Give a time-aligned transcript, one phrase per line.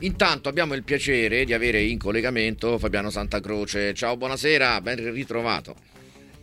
[0.00, 3.94] Intanto abbiamo il piacere di avere in collegamento Fabiano Santa Croce.
[3.94, 5.74] Ciao, buonasera, ben ritrovato.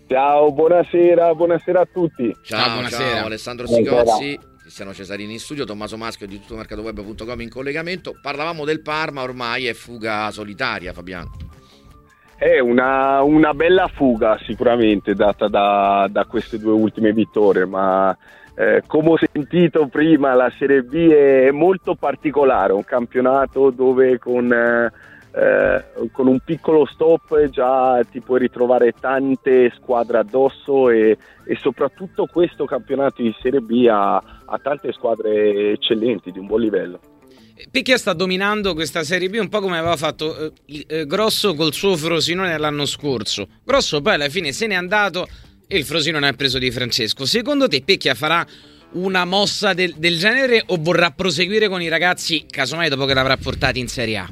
[0.07, 2.35] Ciao, buonasera, buonasera a tutti.
[2.41, 3.11] Ciao, ciao, buonasera.
[3.11, 8.17] ciao Alessandro Sigozzi, Cristiano Cesarini in studio, Tommaso Maschio di tuttomercatoweb.com in collegamento.
[8.19, 11.31] Parlavamo del Parma, ormai è fuga solitaria, Fabiano.
[12.35, 18.17] È una, una bella fuga sicuramente data da, da queste due ultime vittorie, ma
[18.55, 24.51] eh, come ho sentito prima, la Serie B è molto particolare, un campionato dove con,
[24.51, 32.27] eh, con un piccolo stop già ti puoi ritrovare tante squadre addosso e, e soprattutto
[32.31, 36.99] questo campionato di Serie B ha, ha tante squadre eccellenti di un buon livello.
[37.71, 41.73] Picchia sta dominando questa Serie B un po' come aveva fatto eh, eh, Grosso col
[41.73, 43.47] suo Frosinone l'anno scorso.
[43.63, 45.27] Grosso poi alla fine se n'è andato
[45.73, 47.25] e il Frosinone ha preso di Francesco.
[47.25, 48.45] Secondo te Pecchia farà
[48.91, 53.37] una mossa del, del, genere o vorrà proseguire con i ragazzi, casomai dopo che l'avrà
[53.37, 54.27] portati in Serie A?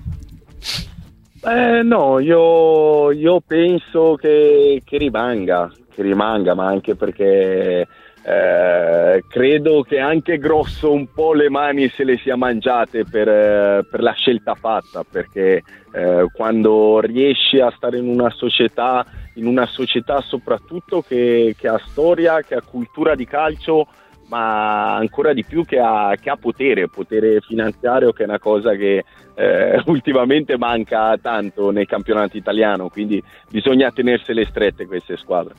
[1.43, 7.87] Eh, no, io, io penso che, che, rimanga, che rimanga, ma anche perché
[8.23, 13.87] eh, credo che anche Grosso un po' le mani se le sia mangiate per, eh,
[13.89, 19.03] per la scelta fatta, perché eh, quando riesci a stare in una società
[19.35, 23.87] in una società soprattutto che, che, ha storia, che ha cultura di calcio,
[24.27, 28.75] ma ancora di più che ha, che ha potere, potere finanziario, che è una cosa
[28.75, 29.03] che
[29.35, 35.53] eh, ultimamente manca tanto nel campionato italiano, quindi bisogna tenersele strette queste squadre.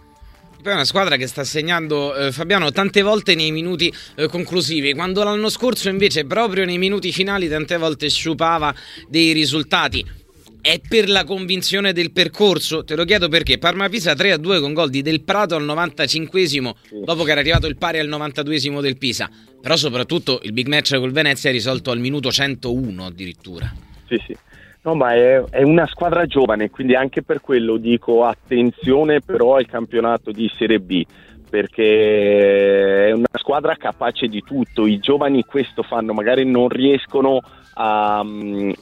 [0.62, 5.24] È una squadra che sta segnando eh, Fabiano tante volte nei minuti eh, conclusivi, quando
[5.24, 8.72] l'anno scorso invece proprio nei minuti finali tante volte sciupava
[9.08, 10.20] dei risultati
[10.62, 12.84] è per la convinzione del percorso?
[12.84, 16.70] Te lo chiedo perché Parma-Pisa 3-2 con gol di Del Prato al 95esimo,
[17.04, 19.28] dopo che era arrivato il pari al 92esimo del Pisa.
[19.60, 23.72] Però soprattutto il big match col Venezia è risolto al minuto 101 addirittura.
[24.06, 24.36] Sì, sì.
[24.84, 29.66] No, ma è, è, una squadra giovane, quindi anche per quello dico attenzione però al
[29.66, 31.04] campionato di Serie B,
[31.52, 34.86] perché è una squadra capace di tutto.
[34.86, 37.42] I giovani questo fanno, magari non riescono
[37.74, 38.24] a,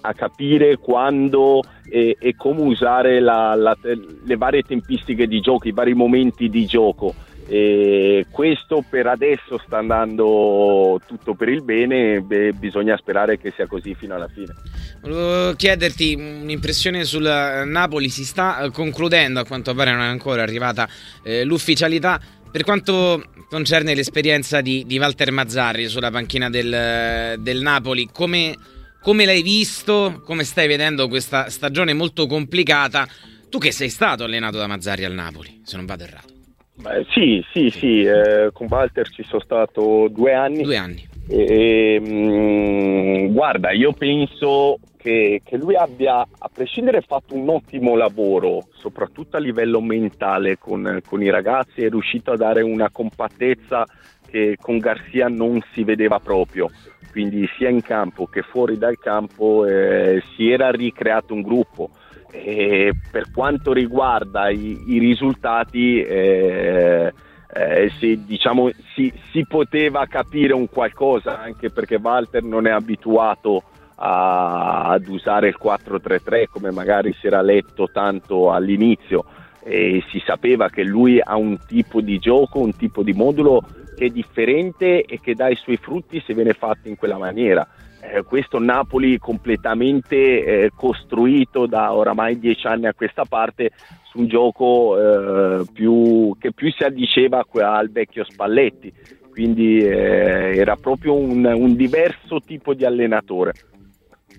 [0.03, 5.73] a capire quando e, e come usare la, la, le varie tempistiche di gioco, i
[5.73, 7.13] vari momenti di gioco.
[7.53, 13.67] E questo per adesso sta andando tutto per il bene, beh, bisogna sperare che sia
[13.67, 14.55] così fino alla fine.
[15.03, 17.25] Volevo chiederti un'impressione sul
[17.67, 20.89] Napoli, si sta eh, concludendo, a quanto pare non è ancora arrivata
[21.25, 22.21] eh, l'ufficialità.
[22.51, 28.55] Per quanto concerne l'esperienza di, di Walter Mazzarri sulla panchina del, del Napoli, come
[29.03, 30.21] come l'hai visto?
[30.27, 33.07] Come stai vedendo questa stagione molto complicata?
[33.49, 36.29] Tu che sei stato allenato da Mazzari al Napoli, se non vado errato.
[36.75, 40.63] Beh, sì, sì, sì, eh, con Walter ci sono stato due anni.
[40.63, 41.09] Due anni.
[41.29, 47.97] E, mh, mm, guarda, io penso che, che, lui abbia, a prescindere, fatto un ottimo
[47.97, 53.87] lavoro, soprattutto a livello mentale con, con i ragazzi, è riuscito a dare una compattezza
[54.27, 56.71] che con Garcia non si vedeva proprio
[57.11, 61.91] quindi sia in campo che fuori dal campo eh, si era ricreato un gruppo.
[62.31, 67.13] E per quanto riguarda i, i risultati, eh,
[67.53, 73.65] eh, si, diciamo, si, si, poteva capire un qualcosa anche perché Walter non è abituato
[74.03, 79.25] a, ad usare il 4-3-3 come magari si era letto tanto all'inizio
[79.63, 83.63] e si sapeva che lui ha un tipo di gioco, un tipo di modulo
[83.97, 87.67] che è differente e che dà i suoi frutti se viene fatto in quella maniera.
[88.03, 93.73] Eh, questo Napoli completamente eh, costruito da oramai dieci anni a questa parte
[94.11, 98.91] su un gioco eh, più, che più si addiceva al vecchio Spalletti,
[99.31, 103.53] quindi eh, era proprio un, un, diverso tipo di allenatore.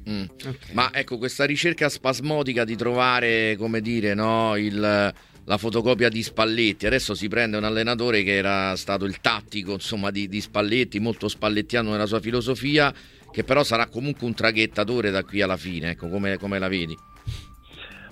[0.09, 0.23] Mm.
[0.34, 0.73] Okay.
[0.73, 5.13] Ma ecco, questa ricerca spasmodica di trovare, come dire, no, il
[5.45, 6.85] la fotocopia di Spalletti.
[6.85, 11.28] Adesso si prende un allenatore che era stato il tattico insomma, di, di Spalletti, molto
[11.28, 12.94] spallettiano nella sua filosofia,
[13.31, 15.91] che però sarà comunque un traghettatore da qui alla fine.
[15.91, 16.97] Ecco, come, come la vedi?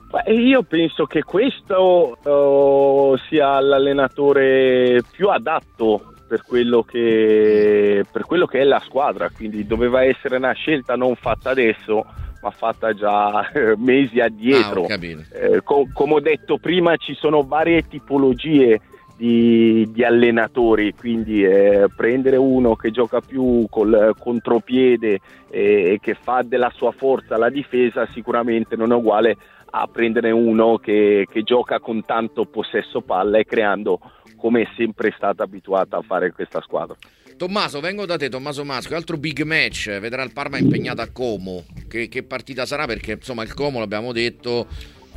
[0.10, 8.46] Beh, io penso che questo uh, sia l'allenatore più adatto per quello, che, per quello
[8.46, 12.06] che è la squadra, quindi doveva essere una scelta non fatta adesso
[12.42, 14.86] ma fatta già eh, mesi addietro.
[14.86, 18.80] Ah, eh, co- come ho detto prima, ci sono varie tipologie
[19.18, 26.14] di, di allenatori, quindi eh, prendere uno che gioca più col contropiede e, e che
[26.14, 29.36] fa della sua forza la difesa sicuramente non è uguale
[29.72, 34.00] a prendere uno che, che gioca con tanto possesso palla e creando
[34.40, 36.96] come è sempre stata abituata a fare questa squadra.
[37.38, 38.96] Tommaso, vengo da te, Tommaso Masco.
[38.96, 41.64] Altro big match, vedrà il Parma impegnato a Como.
[41.88, 42.86] Che, che partita sarà?
[42.86, 44.68] Perché insomma il Como, l'abbiamo detto,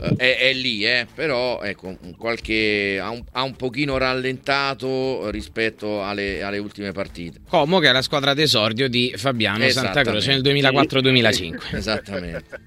[0.00, 1.06] eh, è, è, lì, eh?
[1.12, 7.40] però ecco, qualche, ha, un, ha un pochino rallentato rispetto alle, alle, ultime partite.
[7.48, 11.76] Como che è la squadra d'esordio di Fabiano Santa Croce nel 2004-2005.
[11.76, 12.60] Esattamente.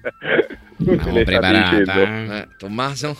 [0.78, 1.94] Siamo preparata.
[1.94, 2.38] Eh?
[2.38, 3.16] Eh, Tommaso?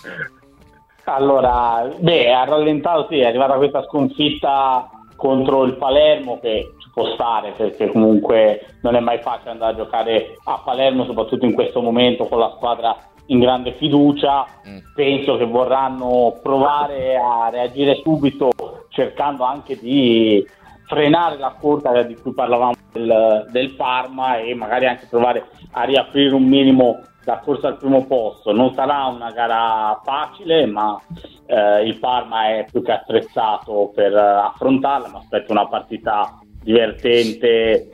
[1.08, 7.12] Allora, beh, ha rallentato, sì, è arrivata questa sconfitta contro il Palermo che ci può
[7.14, 11.80] stare perché comunque non è mai facile andare a giocare a Palermo, soprattutto in questo
[11.80, 14.46] momento con la squadra in grande fiducia.
[14.68, 14.78] Mm.
[14.96, 18.50] Penso che vorranno provare a reagire subito
[18.88, 20.44] cercando anche di
[20.86, 26.34] frenare la corsa di cui parlavamo del, del Parma e magari anche provare a riaprire
[26.34, 28.52] un minimo la corsa al primo posto.
[28.52, 30.99] Non sarà una gara facile, ma
[31.46, 35.08] eh, il Parma è più che attrezzato per eh, affrontarla.
[35.08, 37.90] Mi aspetto una partita divertente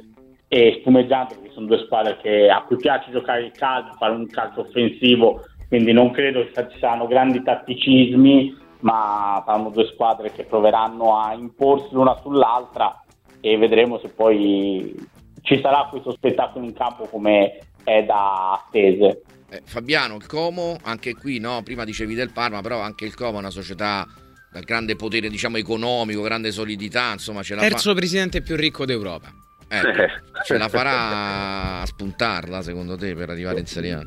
[0.48, 4.26] e spumeggiante perché sono due squadre che a cui piace giocare il calcio, fare un
[4.26, 10.44] calcio offensivo, quindi non credo che ci saranno grandi tatticismi, ma saranno due squadre che
[10.44, 13.02] proveranno a imporsi l'una sull'altra
[13.40, 14.94] e vedremo se poi
[15.40, 19.22] ci sarà questo spettacolo in campo come è da attese.
[19.50, 21.62] Eh, Fabiano, il Como, anche qui, no?
[21.62, 24.06] prima dicevi del Parma, però anche il Como è una società
[24.50, 27.96] dal grande potere diciamo economico, grande solidità, insomma ce la Terzo fa...
[27.96, 29.32] presidente più ricco d'Europa.
[29.68, 30.04] Ecco,
[30.44, 34.06] ce la farà a spuntarla secondo te per arrivare in Serie A?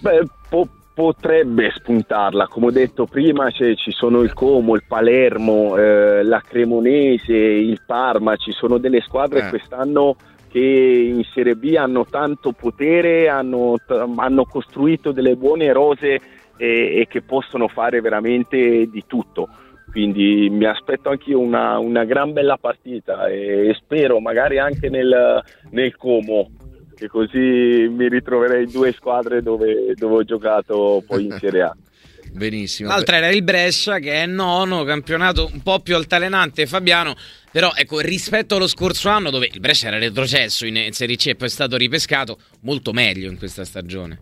[0.00, 6.22] Beh, po- potrebbe spuntarla, come ho detto prima ci sono il Como, il Palermo, eh,
[6.22, 9.48] la Cremonese, il Parma, ci sono delle squadre eh.
[9.48, 10.16] quest'anno
[10.52, 13.76] che in Serie B hanno tanto potere, hanno,
[14.16, 16.20] hanno costruito delle buone rose
[16.56, 19.48] e, e, che possono fare veramente di tutto
[19.90, 25.96] quindi mi aspetto anche una, una, gran bella partita e spero magari anche nel, nel
[25.96, 26.50] Como
[26.94, 31.76] che così mi ritroverei due squadre dove, dove ho giocato poi in Serie A.
[32.32, 32.88] Benissimo.
[32.88, 37.14] L'altra era il Brescia che è nono, campionato un po' più altalenante Fabiano,
[37.50, 41.34] però ecco rispetto allo scorso anno dove il Brescia era retrocesso in Serie C e
[41.34, 44.18] poi è stato ripescato, molto meglio in questa stagione.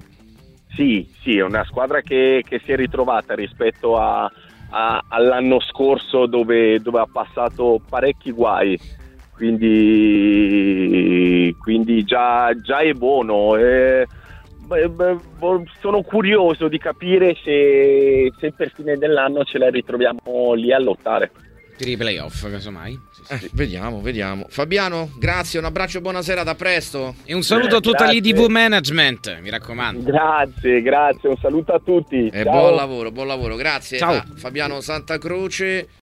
[0.75, 4.31] Sì, sì, è una squadra che, che si è ritrovata rispetto a,
[4.71, 8.79] a, all'anno scorso dove, dove, ha passato parecchi guai,
[9.35, 10.45] quindi,
[11.61, 13.57] quindi già, già, è buono.
[13.57, 14.07] Eh,
[15.81, 21.31] sono curioso di capire se, se per fine dell'anno ce la ritroviamo lì a lottare
[21.81, 22.93] per i playoff, casomai.
[23.11, 23.45] Sì, sì.
[23.47, 24.45] Eh, vediamo, vediamo.
[24.51, 27.15] Fabiano, grazie, un abbraccio, buonasera, da presto.
[27.25, 30.03] E un saluto a tutta l'IDV Management, mi raccomando.
[30.03, 32.27] Grazie, grazie, un saluto a tutti.
[32.27, 32.53] E Ciao.
[32.53, 34.13] buon lavoro, buon lavoro, grazie Ciao.
[34.13, 35.89] a Fabiano Santa Croce.